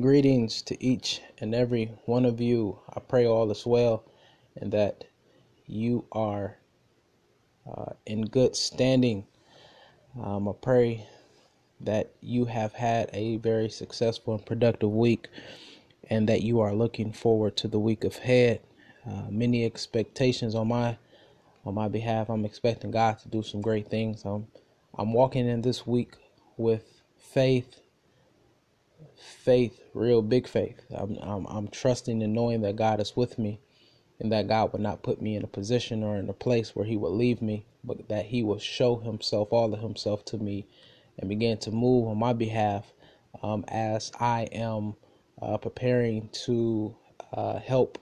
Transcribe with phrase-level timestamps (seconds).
[0.00, 2.78] Greetings to each and every one of you.
[2.96, 4.04] I pray all is well
[4.56, 5.04] and that
[5.66, 6.56] you are
[7.70, 9.26] uh, in good standing.
[10.20, 11.06] Um, I pray
[11.80, 15.28] that you have had a very successful and productive week
[16.10, 18.60] and that you are looking forward to the week ahead.
[19.06, 20.96] Uh, many expectations on my
[21.66, 22.30] on my behalf.
[22.30, 24.24] I'm expecting God to do some great things.
[24.24, 24.48] I'm
[24.98, 26.14] I'm walking in this week
[26.56, 27.81] with faith
[29.16, 30.80] faith, real big faith.
[30.94, 33.60] I'm, I'm, I'm trusting and knowing that God is with me
[34.20, 36.86] and that God would not put me in a position or in a place where
[36.86, 40.66] he would leave me, but that he will show himself, all of himself to me
[41.18, 42.92] and begin to move on my behalf
[43.42, 44.94] um, as I am
[45.40, 46.96] uh, preparing to
[47.32, 47.98] uh, help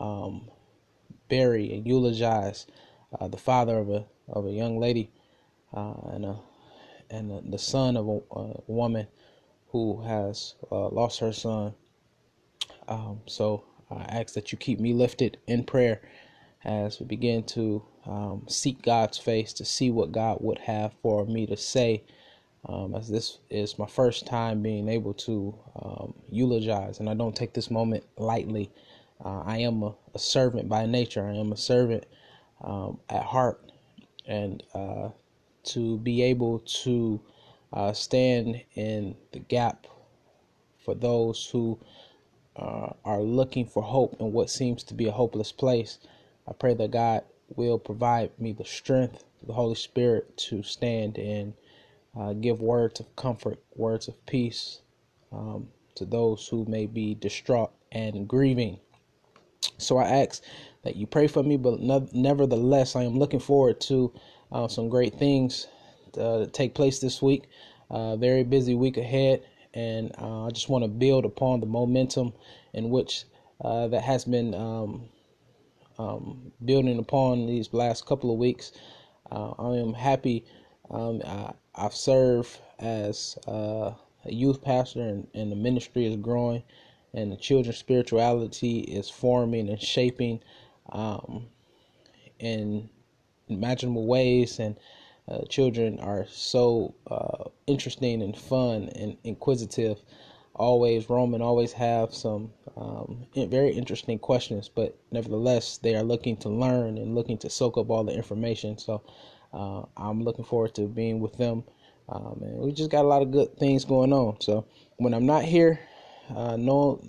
[0.00, 0.48] um,
[1.28, 2.66] bury and eulogize
[3.18, 5.10] uh, the father of a of a young lady
[5.72, 6.36] uh, and a
[7.10, 9.06] and the son of a, a woman
[9.74, 11.74] who has uh, lost her son.
[12.86, 16.00] Um, so I ask that you keep me lifted in prayer
[16.64, 21.26] as we begin to um, seek God's face to see what God would have for
[21.26, 22.04] me to say.
[22.68, 27.34] Um, as this is my first time being able to um, eulogize, and I don't
[27.34, 28.70] take this moment lightly.
[29.24, 31.26] Uh, I am a, a, servant by nature.
[31.26, 32.06] I am a servant
[32.62, 33.72] um, at heart,
[34.24, 35.08] and uh,
[35.64, 37.20] to be able to
[37.74, 39.86] uh, stand in the gap
[40.84, 41.78] for those who
[42.56, 45.98] uh, are looking for hope in what seems to be a hopeless place.
[46.48, 47.24] I pray that God
[47.56, 51.52] will provide me the strength, the Holy Spirit, to stand and
[52.16, 54.80] uh, give words of comfort, words of peace
[55.32, 58.78] um, to those who may be distraught and grieving.
[59.78, 60.42] So I ask
[60.84, 64.12] that you pray for me, but nevertheless, I am looking forward to
[64.52, 65.66] uh, some great things
[66.18, 67.44] uh, take place this week.
[67.90, 69.42] Uh, very busy week ahead,
[69.74, 72.32] and uh, I just want to build upon the momentum
[72.72, 73.24] in which
[73.60, 75.08] uh, that has been um,
[75.98, 78.72] um, building upon these last couple of weeks.
[79.30, 80.44] Uh, I am happy.
[80.90, 83.94] Um, I, have served as a
[84.26, 86.62] youth pastor, and, and the ministry is growing,
[87.12, 90.40] and the children's spirituality is forming and shaping
[90.90, 91.46] um,
[92.38, 92.88] in
[93.48, 94.76] imaginable ways, and
[95.28, 99.98] uh, children are so uh, interesting and fun and inquisitive,
[100.54, 106.48] always roaming, always have some um, very interesting questions, but nevertheless, they are looking to
[106.48, 108.76] learn and looking to soak up all the information.
[108.76, 109.02] So
[109.52, 111.64] uh, I'm looking forward to being with them.
[112.08, 114.40] Um, and we just got a lot of good things going on.
[114.40, 115.80] So when I'm not here,
[116.34, 117.00] uh, no,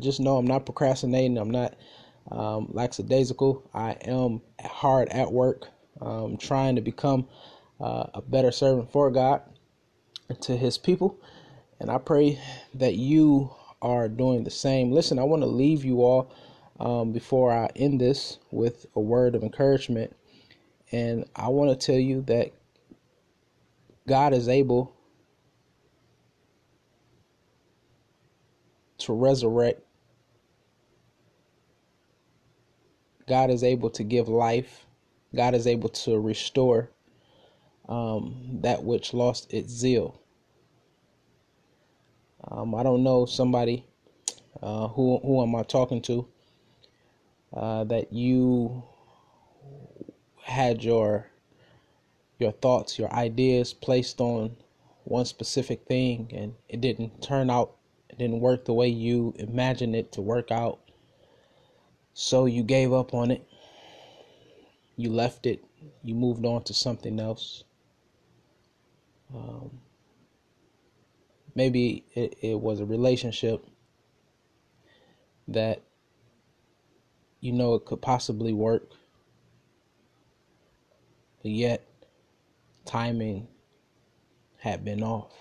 [0.00, 1.38] just know I'm not procrastinating.
[1.38, 1.74] I'm not
[2.30, 3.68] um, lackadaisical.
[3.74, 5.68] I am hard at work
[6.00, 7.26] um, trying to become
[7.80, 9.42] uh, a better servant for God
[10.40, 11.18] to His people.
[11.80, 12.40] And I pray
[12.74, 13.50] that you
[13.82, 14.90] are doing the same.
[14.90, 16.32] Listen, I want to leave you all
[16.80, 20.14] um, before I end this with a word of encouragement.
[20.92, 22.52] And I want to tell you that
[24.06, 24.94] God is able
[28.98, 29.80] to resurrect.
[33.28, 34.86] God is able to give life.
[35.34, 36.90] God is able to restore
[37.88, 40.20] um, that which lost its zeal.
[42.50, 43.86] Um, I don't know somebody
[44.62, 46.28] uh, who who am I talking to
[47.52, 48.82] uh, that you
[50.42, 51.26] had your
[52.38, 54.56] your thoughts, your ideas placed on
[55.04, 57.76] one specific thing, and it didn't turn out,
[58.08, 60.80] it didn't work the way you imagined it to work out.
[62.12, 63.46] So you gave up on it.
[64.96, 65.64] You left it.
[66.02, 67.64] You moved on to something else.
[69.34, 69.80] Um,
[71.54, 73.64] maybe it, it was a relationship
[75.48, 75.82] that
[77.40, 78.92] you know it could possibly work,
[81.42, 81.86] but yet
[82.84, 83.48] timing
[84.58, 85.32] had been off.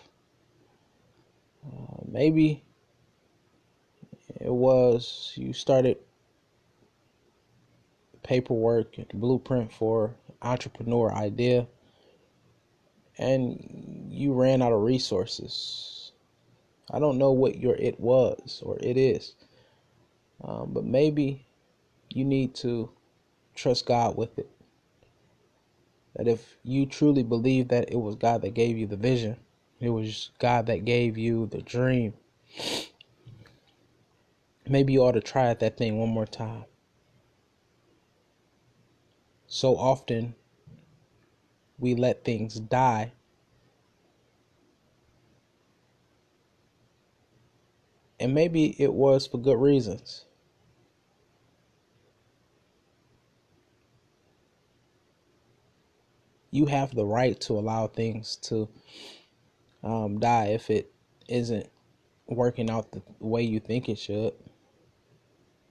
[1.65, 2.63] Uh, maybe
[4.41, 5.97] it was you started
[8.23, 11.67] paperwork and blueprint for entrepreneur idea
[13.17, 16.11] and you ran out of resources.
[16.91, 19.35] I don't know what your it was or it is,
[20.43, 21.45] um, but maybe
[22.09, 22.91] you need to
[23.55, 24.49] trust God with it.
[26.15, 29.37] That if you truly believe that it was God that gave you the vision,
[29.79, 32.13] it was God that gave you the dream,
[34.67, 36.65] maybe you ought to try that thing one more time.
[39.53, 40.33] So often
[41.77, 43.11] we let things die.
[48.19, 50.25] And maybe it was for good reasons.
[56.49, 58.67] You have the right to allow things to
[59.83, 60.91] um, die if it
[61.29, 61.69] isn't
[62.25, 64.33] working out the way you think it should.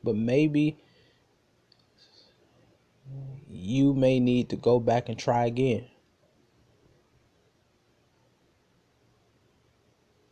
[0.05, 0.79] But maybe
[3.63, 5.87] you may need to go back and try again.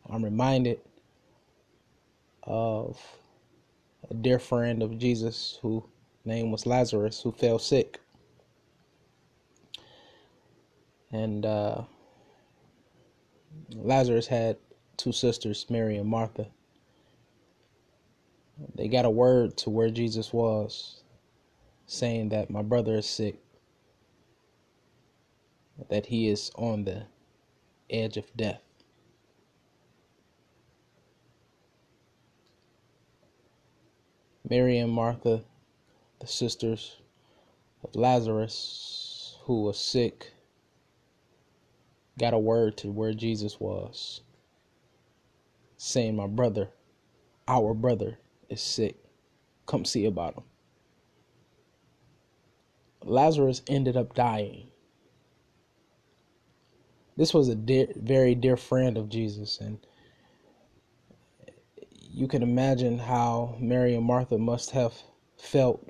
[0.09, 0.81] I'm reminded
[2.43, 2.99] of
[4.09, 5.83] a dear friend of Jesus whose
[6.25, 7.99] name was Lazarus who fell sick.
[11.13, 11.83] And uh,
[13.73, 14.57] Lazarus had
[14.97, 16.47] two sisters, Mary and Martha.
[18.75, 21.03] They got a word to where Jesus was,
[21.91, 23.35] saying that my brother is sick,
[25.89, 27.03] that he is on the
[27.89, 28.61] edge of death.
[34.49, 35.43] Mary and Martha,
[36.21, 36.95] the sisters
[37.83, 40.31] of Lazarus, who was sick,
[42.17, 44.21] got a word to where Jesus was,
[45.75, 46.69] saying, My brother,
[47.49, 48.17] our brother,
[48.47, 48.95] is sick.
[49.65, 50.43] Come see about him.
[53.03, 54.67] Lazarus ended up dying.
[57.17, 59.79] This was a dear, very dear friend of Jesus, and
[61.99, 64.93] you can imagine how Mary and Martha must have
[65.37, 65.87] felt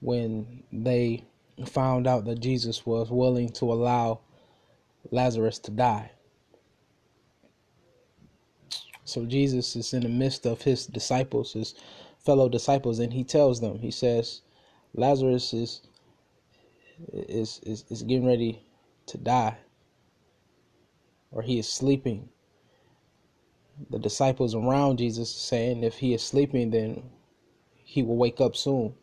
[0.00, 1.24] when they
[1.66, 4.20] found out that Jesus was willing to allow
[5.10, 6.10] Lazarus to die.
[9.04, 11.74] So Jesus is in the midst of his disciples, his
[12.18, 14.42] fellow disciples, and he tells them, he says,
[14.94, 15.82] Lazarus is
[17.12, 18.64] is is, is getting ready
[19.06, 19.56] to die,
[21.30, 22.28] or he is sleeping
[23.90, 27.02] the disciples around Jesus saying if he is sleeping, then
[27.84, 28.94] he will wake up soon.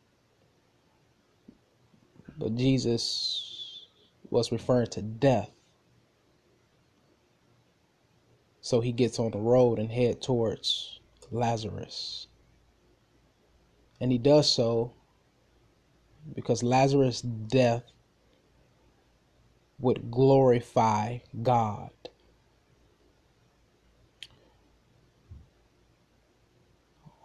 [2.38, 3.88] But Jesus
[4.30, 5.52] was referring to death.
[8.62, 11.00] So he gets on the road and head towards
[11.32, 12.28] Lazarus.
[14.00, 14.94] And he does so
[16.36, 17.84] because Lazarus' death
[19.80, 21.92] would glorify God.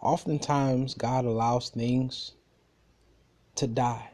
[0.05, 2.33] oftentimes God allows things
[3.55, 4.11] to die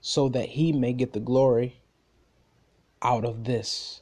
[0.00, 1.82] so that He may get the glory
[3.02, 4.00] out of this.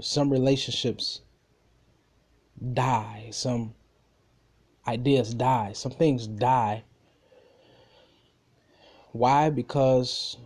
[0.00, 1.20] Some relationships
[2.72, 3.74] die, some
[4.86, 6.84] ideas die, some things die.
[9.12, 9.50] Why?
[9.50, 10.36] Because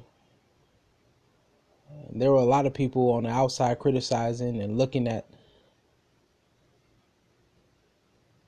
[2.13, 5.27] there were a lot of people on the outside criticizing and looking at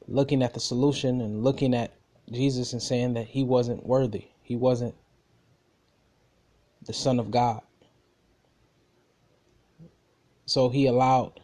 [0.07, 1.93] looking at the solution and looking at
[2.31, 4.27] Jesus and saying that he wasn't worthy.
[4.43, 4.95] He wasn't
[6.85, 7.63] the son of God.
[10.47, 11.39] So he allowed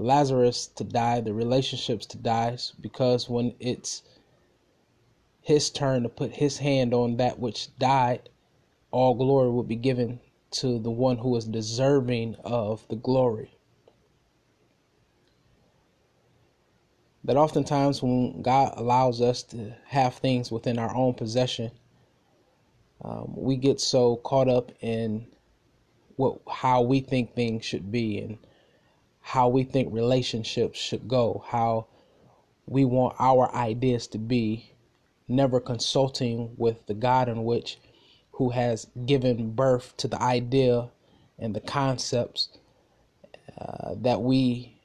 [0.00, 4.02] Lazarus to die, the relationships to die because when it's
[5.42, 8.28] his turn to put his hand on that which died,
[8.90, 10.20] all glory will be given
[10.52, 13.50] to the one who is deserving of the glory.
[17.24, 21.70] That oftentimes, when God allows us to have things within our own possession,
[23.02, 25.26] um, we get so caught up in
[26.16, 28.38] what how we think things should be and
[29.22, 31.86] how we think relationships should go, how
[32.66, 34.74] we want our ideas to be,
[35.28, 37.78] never consulting with the God in which
[38.32, 40.90] who has given birth to the idea
[41.38, 42.48] and the concepts
[43.58, 44.78] uh, that we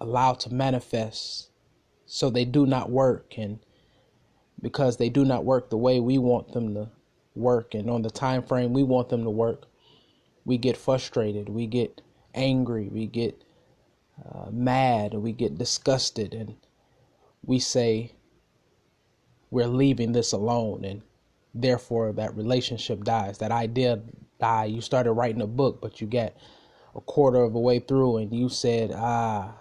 [0.00, 1.50] allow to manifest
[2.06, 3.34] so they do not work.
[3.36, 3.58] And
[4.60, 6.90] because they do not work the way we want them to
[7.34, 9.66] work and on the time frame we want them to work
[10.44, 11.48] we get frustrated.
[11.48, 12.00] We get
[12.34, 13.42] angry we get
[14.24, 16.54] uh, mad we get disgusted and
[17.44, 18.12] we say
[19.50, 21.02] we're leaving this alone and
[21.54, 23.38] therefore that relationship dies.
[23.38, 24.00] That idea
[24.38, 24.66] die.
[24.66, 26.36] You started writing a book but you get
[26.94, 29.52] a quarter of the way through and you said ah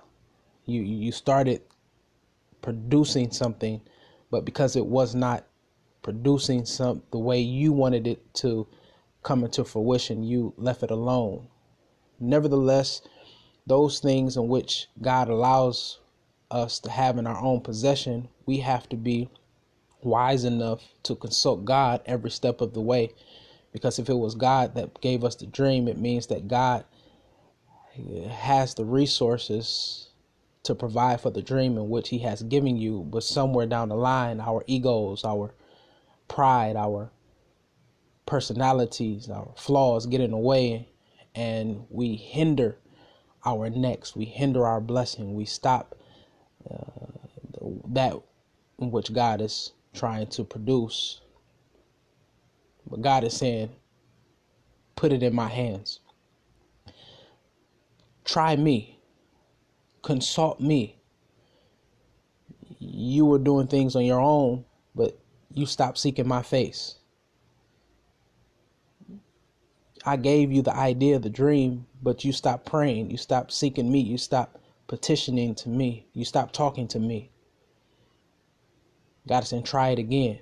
[0.65, 1.61] you you started
[2.61, 3.81] producing something
[4.31, 5.45] but because it was not
[6.01, 8.67] producing some the way you wanted it to
[9.21, 11.47] come into fruition you left it alone
[12.21, 13.01] nevertheless
[13.67, 15.99] those things in which God allows
[16.51, 19.29] us to have in our own possession we have to be
[20.03, 23.11] wise enough to consult God every step of the way
[23.73, 26.85] Because if it was God that gave us the dream, it means that God
[28.29, 30.09] has the resources
[30.63, 33.01] to provide for the dream in which He has given you.
[33.09, 35.53] But somewhere down the line, our egos, our
[36.27, 37.11] pride, our
[38.27, 40.88] personalities, our flaws get in the way,
[41.39, 42.77] and we hinder
[43.45, 44.13] our next.
[44.13, 45.35] We hinder our blessing.
[45.35, 45.95] We stop
[46.69, 47.07] uh,
[47.87, 48.13] that
[48.77, 51.21] which God is trying to produce.
[52.85, 53.69] But God is saying,
[54.97, 56.01] put it in my hands.
[58.25, 58.99] Try me.
[60.01, 60.97] Consult me.
[62.79, 65.17] You were doing things on your own, but
[65.53, 66.95] you stopped seeking my face.
[70.05, 73.11] I gave you the idea, the dream, but you stopped praying.
[73.11, 73.99] You stopped seeking me.
[73.99, 76.07] You stopped petitioning to me.
[76.13, 77.31] You stopped talking to me.
[79.27, 80.39] God said, try it again.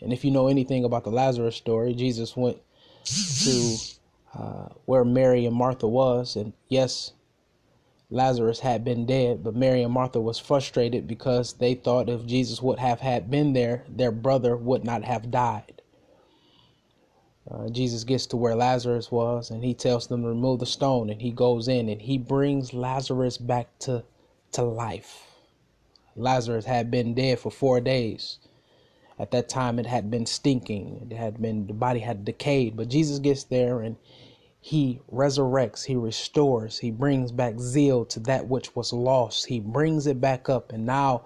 [0.00, 2.58] And if you know anything about the Lazarus story, Jesus went
[3.04, 3.76] to
[4.34, 7.12] uh, where Mary and Martha was, and yes,
[8.10, 12.60] Lazarus had been dead, but Mary and Martha was frustrated because they thought if Jesus
[12.62, 15.82] would have had been there, their brother would not have died.
[17.50, 21.10] Uh, Jesus gets to where Lazarus was and he tells them to remove the stone
[21.10, 24.04] and he goes in and he brings Lazarus back to
[24.52, 25.26] to life.
[26.16, 28.38] Lazarus had been dead for 4 days.
[29.18, 31.08] At that time it had been stinking.
[31.10, 33.96] It had been the body had decayed, but Jesus gets there and
[34.60, 39.46] he resurrects, he restores, he brings back zeal to that which was lost.
[39.46, 41.24] He brings it back up and now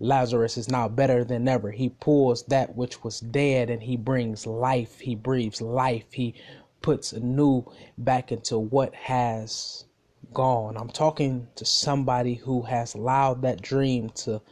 [0.00, 1.70] Lazarus is now better than ever.
[1.70, 5.00] He pulls that which was dead and he brings life.
[5.00, 6.12] He breathes life.
[6.12, 6.34] He
[6.82, 7.64] puts new
[7.96, 9.84] back into what has
[10.32, 10.76] gone.
[10.76, 14.42] I'm talking to somebody who has allowed that dream to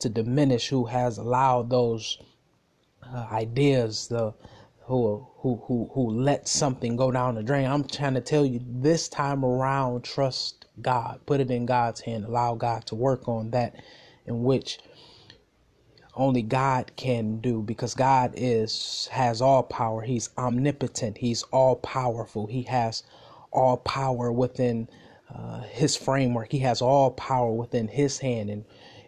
[0.00, 2.18] to diminish, who has allowed those
[3.02, 4.32] uh, ideas, the
[4.86, 7.66] who who who who let something go down the drain.
[7.66, 11.20] I'm trying to tell you this time around, trust God.
[11.26, 12.24] Put it in God's hand.
[12.24, 13.74] Allow God to work on that
[14.28, 14.78] in which
[16.16, 20.02] only God can do because God is has all power.
[20.02, 21.18] He's omnipotent.
[21.18, 22.46] He's all powerful.
[22.46, 23.04] He has
[23.52, 24.88] all power within
[25.34, 26.52] uh, his framework.
[26.52, 28.64] He has all power within his hand and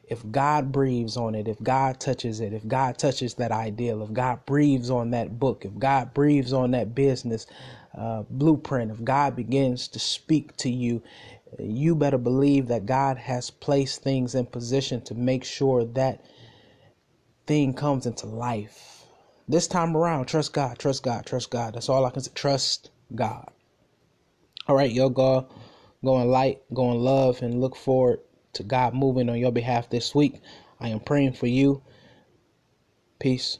[0.09, 4.13] if God breathes on it, if God touches it, if God touches that ideal, if
[4.13, 7.47] God breathes on that book, if God breathes on that business
[7.97, 11.03] uh, blueprint, if God begins to speak to you,
[11.59, 16.25] you better believe that God has placed things in position to make sure that
[17.47, 19.05] thing comes into life.
[19.49, 21.75] This time around, trust God, trust God, trust God.
[21.75, 22.31] That's all I can say.
[22.35, 23.51] Trust God.
[24.69, 25.49] All right, yo, go,
[26.05, 28.21] go in light, go in love, and look forward
[28.53, 30.41] to God moving on your behalf this week.
[30.79, 31.83] I am praying for you.
[33.19, 33.59] Peace.